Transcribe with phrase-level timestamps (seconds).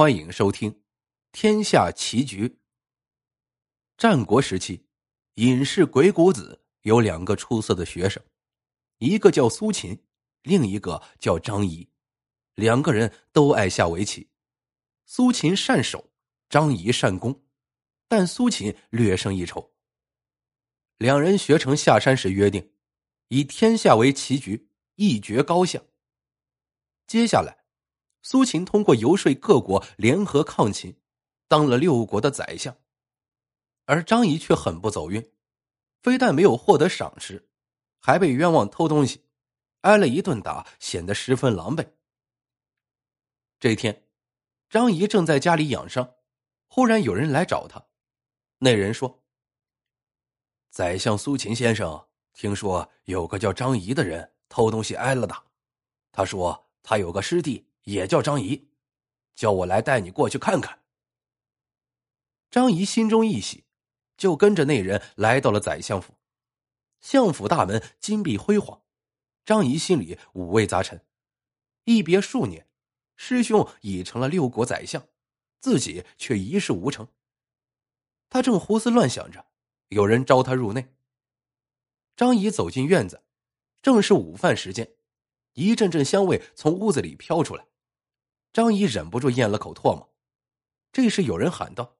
[0.00, 0.70] 欢迎收听
[1.32, 2.46] 《天下棋局》。
[3.96, 4.86] 战国时期，
[5.34, 8.22] 隐士鬼谷子有两个出色的学生，
[8.98, 10.00] 一个叫苏秦，
[10.42, 11.90] 另一个叫张仪。
[12.54, 14.30] 两个人都爱下围棋，
[15.04, 16.12] 苏秦善守，
[16.48, 17.42] 张仪善攻，
[18.06, 19.74] 但苏秦略胜一筹。
[20.98, 22.72] 两人学成下山时约定，
[23.26, 25.82] 以天下为棋局，一决高下。
[27.08, 27.57] 接下来。
[28.30, 30.94] 苏秦通过游说各国联合抗秦，
[31.48, 32.76] 当了六国的宰相。
[33.86, 35.32] 而张仪却很不走运，
[36.02, 37.48] 非但没有获得赏识，
[37.98, 39.24] 还被冤枉偷东西，
[39.80, 41.88] 挨了一顿打，显得十分狼狈。
[43.58, 44.06] 这天，
[44.68, 46.16] 张仪正在家里养伤，
[46.66, 47.82] 忽然有人来找他。
[48.58, 49.24] 那人说
[50.68, 55.42] ：“宰相苏秦先生，听说有个叫张仪的人偷东西挨了打，
[56.12, 58.68] 他说他有个师弟。”也叫张仪，
[59.34, 60.84] 叫我来带你过去看看。
[62.50, 63.64] 张仪心中一喜，
[64.18, 66.12] 就跟着那人来到了宰相府。
[67.00, 68.82] 相府大门金碧辉煌，
[69.46, 71.02] 张仪心里五味杂陈。
[71.84, 72.68] 一别数年，
[73.16, 75.08] 师兄已成了六国宰相，
[75.58, 77.08] 自己却一事无成。
[78.28, 79.46] 他正胡思乱想着，
[79.88, 80.94] 有人招他入内。
[82.16, 83.24] 张仪走进院子，
[83.80, 84.94] 正是午饭时间，
[85.54, 87.66] 一阵阵香味从屋子里飘出来。
[88.52, 90.14] 张仪忍不住咽了口唾沫，
[90.90, 91.98] 这时有人喊道：“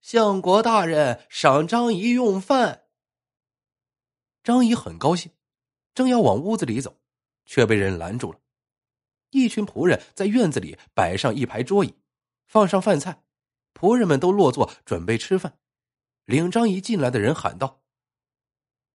[0.00, 2.86] 相国大人，赏张仪用饭。”
[4.44, 5.32] 张仪很高兴，
[5.94, 7.00] 正要往屋子里走，
[7.46, 8.40] 却被人拦住了。
[9.30, 11.94] 一群仆人在院子里摆上一排桌椅，
[12.46, 13.24] 放上饭菜，
[13.72, 15.58] 仆人们都落座准备吃饭。
[16.24, 17.82] 领张仪进来的人喊道：“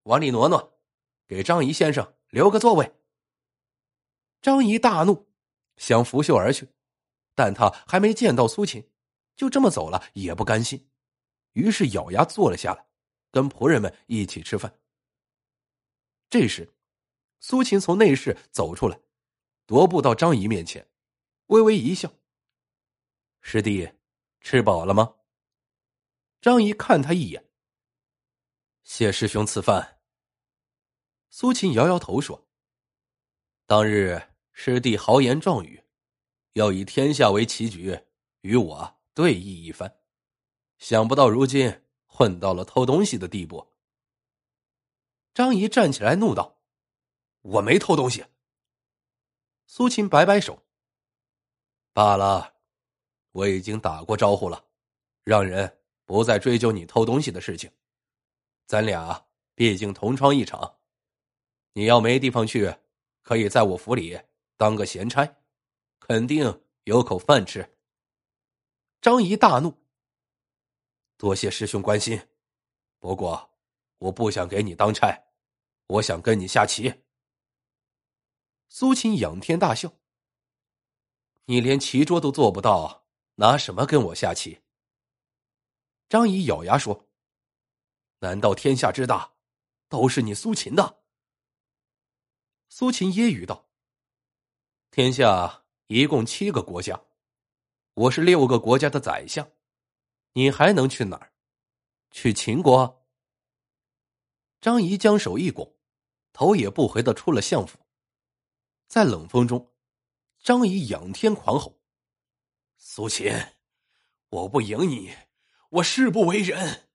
[0.04, 0.80] 往里挪挪，
[1.28, 2.94] 给张仪先生留个座位。”
[4.42, 5.27] 张仪大怒。
[5.78, 6.68] 想拂袖而去，
[7.34, 8.92] 但他还没见到苏秦，
[9.36, 10.90] 就这么走了也不甘心，
[11.54, 12.88] 于是咬牙坐了下来，
[13.32, 14.80] 跟仆人们一起吃饭。
[16.30, 16.74] 这时，
[17.40, 19.00] 苏秦从内室走出来，
[19.68, 20.90] 踱步到张仪面前，
[21.48, 22.12] 微微一笑
[23.42, 23.90] ：“师弟，
[24.42, 25.16] 吃饱了吗？”
[26.42, 27.50] 张仪看他一眼
[28.84, 30.02] ：“谢师兄赐饭。”
[31.30, 32.48] 苏秦摇摇头说
[33.66, 34.22] ：“当日。”
[34.60, 35.84] 师弟豪言壮语，
[36.54, 37.98] 要以天下为棋局，
[38.42, 40.00] 与我对弈一番。
[40.80, 43.76] 想不到如今混到了偷东西的地步。
[45.36, 46.58] 张仪站起来怒道
[47.44, 48.26] ：“我没偷东西。”
[49.68, 50.64] 苏秦摆摆手
[51.94, 52.56] ：“罢了，
[53.34, 54.66] 我已经打过招呼了，
[55.24, 57.72] 让人不再追究你偷东西的事情。
[58.66, 60.80] 咱俩毕竟同窗一场，
[61.74, 62.76] 你要没地方去，
[63.22, 64.20] 可以在我府里。”
[64.58, 65.38] 当个闲差，
[66.00, 67.78] 肯定有口饭吃。
[69.00, 69.78] 张仪大怒，
[71.16, 72.28] 多谢师兄关心，
[72.98, 73.56] 不过
[74.00, 75.16] 我不想给你当差，
[75.86, 77.04] 我想跟你下棋。
[78.68, 79.94] 苏秦仰天大笑
[81.46, 84.64] ：“你连棋桌都做不到，拿什么跟我下棋？”
[86.10, 87.08] 张仪咬牙说
[88.20, 89.36] ：“难道天下之大，
[89.88, 91.04] 都是你苏秦的？”
[92.70, 93.67] 苏秦揶揄道。
[94.90, 97.00] 天下一共七个国家，
[97.94, 99.48] 我是六个国家的宰相，
[100.34, 101.32] 你还能去哪儿？
[102.10, 103.06] 去秦国？
[104.60, 105.76] 张仪将手一拱，
[106.34, 107.78] 头也不回的出了相府。
[108.88, 109.72] 在冷风中，
[110.40, 111.80] 张仪仰天狂吼
[112.78, 113.32] ：“苏秦，
[114.30, 115.14] 我不赢你，
[115.70, 116.90] 我誓不为人！”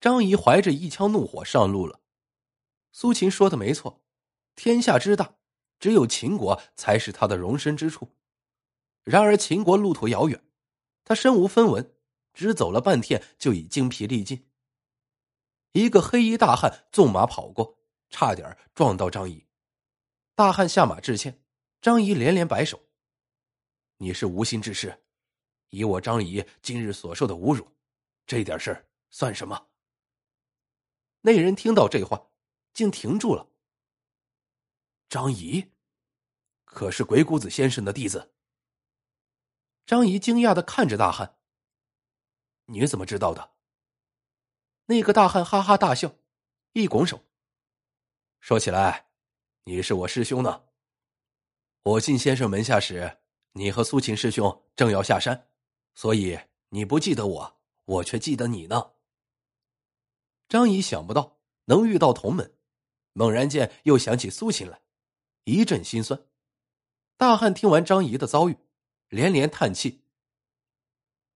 [0.00, 2.02] 张仪怀着一腔怒火上路了。
[2.92, 4.02] 苏秦说的没错，
[4.54, 5.36] 天下之大。
[5.78, 8.08] 只有秦国才是他的容身之处，
[9.04, 10.42] 然而秦国路途遥远，
[11.04, 11.94] 他身无分文，
[12.32, 14.48] 只走了半天就已精疲力尽。
[15.72, 17.78] 一个黑衣大汉纵马跑过，
[18.08, 19.44] 差点撞到张仪。
[20.34, 21.42] 大汉下马致歉，
[21.80, 22.80] 张仪连连摆手
[23.98, 25.04] ：“你是无心之事，
[25.68, 27.66] 以我张仪今日所受的侮辱，
[28.26, 29.68] 这点事算什么？”
[31.20, 32.30] 那人听到这话，
[32.72, 33.46] 竟停住了。
[35.16, 35.72] 张仪，
[36.66, 38.34] 可是鬼谷子先生的弟子。
[39.86, 41.38] 张仪惊讶的看着大汉
[42.68, 43.54] ：“你怎么知道的？”
[44.84, 46.14] 那个大汉哈哈大笑，
[46.74, 47.24] 一拱手
[48.40, 49.08] ：“说起来，
[49.64, 50.66] 你是我师兄呢。
[51.84, 53.20] 我进先生门下时，
[53.52, 55.48] 你和苏秦师兄正要下山，
[55.94, 58.92] 所以你不记得我，我却记得你呢。”
[60.46, 62.54] 张仪想不到能遇到同门，
[63.14, 64.82] 猛然间又想起苏秦来。
[65.46, 66.20] 一阵心酸，
[67.16, 68.58] 大汉听完张仪的遭遇，
[69.10, 70.02] 连连叹气。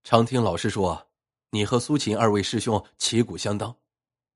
[0.03, 1.13] 常听老师说，
[1.51, 3.79] 你和苏秦二位师兄旗鼓相当，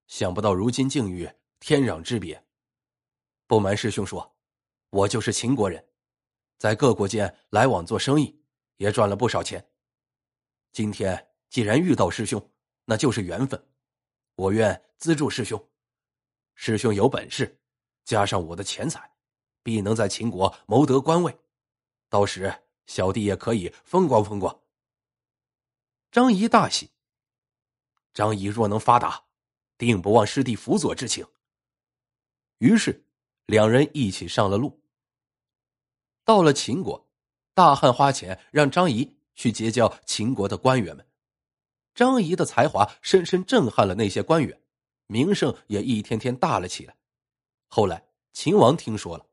[0.07, 1.29] 想不到如今境遇
[1.59, 2.41] 天壤之别。
[3.49, 4.37] 不瞒师兄说，
[4.91, 5.85] 我就是秦国人，
[6.57, 8.41] 在各国间来往做生意，
[8.77, 9.73] 也赚了不少钱。
[10.71, 12.49] 今天既然遇到师兄，
[12.85, 13.61] 那就是缘分，
[14.37, 15.69] 我愿资助师兄。
[16.55, 17.61] 师兄有本事，
[18.05, 19.11] 加上我的钱财，
[19.65, 21.37] 必能在秦国谋得官位，
[22.09, 24.57] 到时小弟也可以风光风光。
[26.13, 26.91] 张仪大喜。
[28.13, 29.25] 张仪若能发达，
[29.77, 31.27] 定不忘师弟辅佐之情。
[32.59, 33.05] 于是，
[33.47, 34.81] 两人一起上了路。
[36.23, 37.09] 到了秦国，
[37.55, 39.17] 大汉花钱让张仪。
[39.37, 41.05] 去结交秦国的官员们，
[41.93, 44.63] 张仪的才华深深震撼了那些官员，
[45.09, 46.95] 名声也一天天大了起来。
[47.67, 49.27] 后来秦王听说了，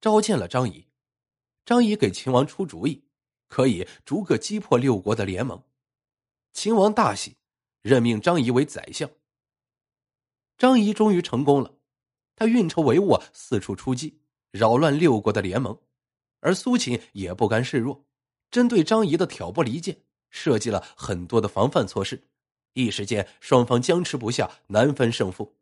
[0.00, 0.86] 召见了张仪，
[1.64, 3.04] 张仪给秦王出主意，
[3.48, 5.62] 可以逐个击破六国的联盟。
[6.52, 7.36] 秦王大喜，
[7.82, 9.10] 任命张仪为宰相。
[10.56, 11.78] 张仪终于成功了，
[12.36, 15.78] 他运筹帷幄，四处出击，扰乱六国的联盟，
[16.40, 18.06] 而苏秦也不甘示弱。
[18.50, 22.28] 针对张仪的挑拨离间，设计了很多的防范措施，
[22.72, 25.56] 一时间双方僵持不下，难分胜负。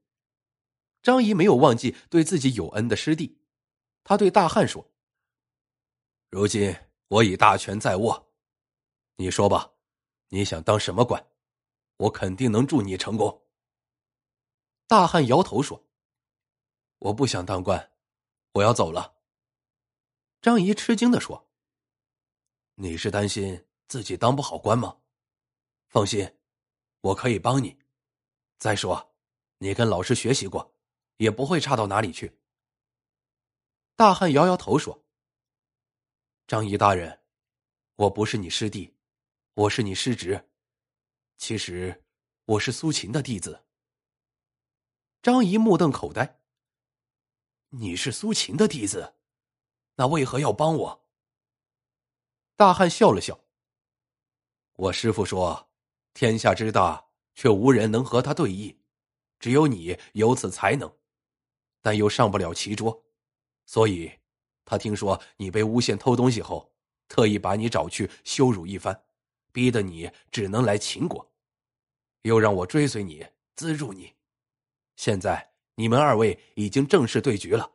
[1.03, 3.36] 张仪没有忘记对自己有恩的师弟，
[4.09, 4.89] 他对大汉说
[6.31, 6.73] ：“如今
[7.09, 8.33] 我已大权在握，
[9.17, 9.73] 你说吧，
[10.29, 11.27] 你想当什么官？
[11.97, 13.43] 我肯定能助你成功。”
[14.87, 15.85] 大汉摇头说
[17.01, 17.91] ：“我不想当官，
[18.53, 19.17] 我要走了。”
[20.41, 21.51] 张仪吃惊的说。
[22.77, 24.99] 你是担心自己当不好官吗？
[25.89, 26.33] 放心，
[27.01, 27.77] 我可以帮你。
[28.59, 29.17] 再说，
[29.59, 30.73] 你跟老师学习过，
[31.17, 32.39] 也不会差到哪里去。
[33.97, 35.07] 大汉摇摇头说
[36.47, 37.23] ：“张仪大人，
[37.95, 38.95] 我不是你师弟，
[39.55, 40.51] 我是你师侄。
[41.39, 42.05] 其实
[42.45, 43.65] 我是苏秦的弟子。”
[45.23, 46.43] 张仪目瞪口呆
[47.73, 49.15] ：“你是苏秦的弟子，
[49.95, 51.09] 那为何要帮我？”
[52.55, 53.41] 大汉笑了笑。
[54.75, 55.71] 我师傅说
[56.13, 58.77] ：“天下之大，却无人能和他对弈，
[59.39, 60.99] 只有你有此才能，
[61.81, 63.06] 但又上不了棋桌，
[63.67, 64.11] 所以，
[64.65, 66.73] 他听说你被诬陷偷东西后，
[67.09, 69.05] 特意把你找去羞辱一番，
[69.53, 71.33] 逼得你只能来秦国，
[72.23, 73.27] 又让我追随你，
[73.57, 74.15] 资助你。
[74.97, 77.71] 现在你们二位已经正式对局了，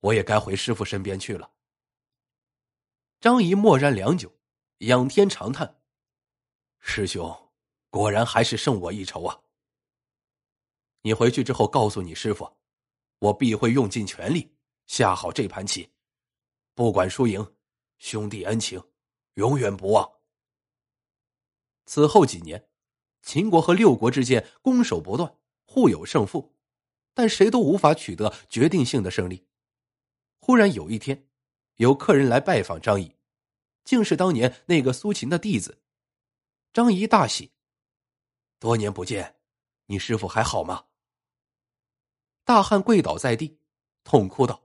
[0.00, 1.50] 我也该回师傅身边去了。”
[3.20, 4.32] 张仪默然良久，
[4.78, 5.80] 仰天长叹
[6.78, 7.50] ：“师兄，
[7.90, 9.40] 果然还是胜我一筹啊！
[11.02, 12.58] 你回去之后告诉你师傅，
[13.18, 14.54] 我必会用尽全力
[14.88, 15.88] 下好这盘棋，
[16.74, 17.54] 不管输赢，
[17.98, 18.82] 兄弟恩情
[19.34, 20.10] 永远不忘。”
[21.86, 22.68] 此后几年，
[23.22, 26.56] 秦国和六国之间攻守不断，互有胜负，
[27.14, 29.46] 但谁都无法取得决定性的胜利。
[30.40, 31.26] 忽然有一天。
[31.76, 33.14] 有客人来拜访张仪，
[33.84, 35.80] 竟是当年那个苏秦的弟子。
[36.72, 37.52] 张仪大喜，
[38.58, 39.36] 多年不见，
[39.86, 40.86] 你师傅还好吗？
[42.42, 43.60] 大汉跪倒在地，
[44.02, 44.60] 痛哭道：“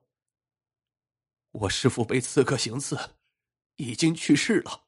[1.53, 3.15] 我师傅被刺客行刺，
[3.77, 4.85] 已经去世了。”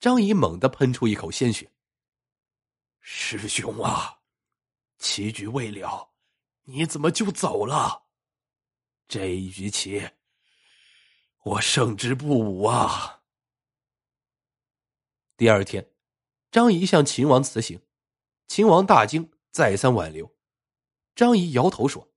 [0.00, 1.70] 张仪猛地喷出一口鲜血
[3.02, 4.20] ：“师兄啊，
[4.98, 6.14] 棋局未了，
[6.62, 8.06] 你怎么就走了？
[9.06, 10.10] 这一局棋……”
[11.44, 13.22] 我胜之不武啊！
[15.36, 15.94] 第二天，
[16.50, 17.80] 张仪向秦王辞行，
[18.48, 20.36] 秦王大惊，再三挽留。
[21.14, 22.12] 张仪摇头说：“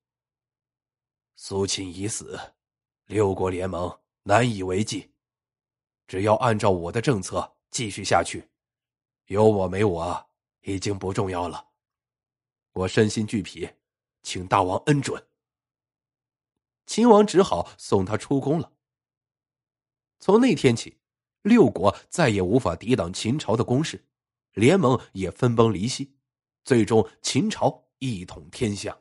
[1.38, 2.56] 苏秦已死，
[3.12, 5.12] 六国联盟难以为继。
[6.08, 8.50] 只要按照我的政策继续下去，
[9.26, 10.30] 有我没我
[10.62, 11.72] 已经不重要了。
[12.72, 13.70] 我身心俱疲，
[14.24, 15.22] 请大王恩准。”
[16.88, 18.72] 秦王只好送他出宫了。
[20.22, 20.98] 从那天起，
[21.42, 24.06] 六国再也无法抵挡秦朝的攻势，
[24.54, 26.16] 联盟也分崩离析，
[26.64, 28.98] 最终秦朝一统天下。